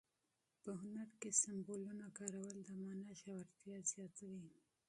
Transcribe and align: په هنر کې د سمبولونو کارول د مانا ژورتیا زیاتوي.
په 0.63 0.71
هنر 0.81 1.09
کې 1.21 1.29
د 1.33 1.37
سمبولونو 1.43 2.05
کارول 2.17 2.57
د 2.63 2.69
مانا 2.81 3.09
ژورتیا 3.21 3.77
زیاتوي. 3.93 4.45